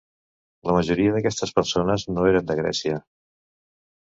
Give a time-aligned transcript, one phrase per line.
[0.69, 2.97] La majoria d'aquestes persones no eren de Grècia.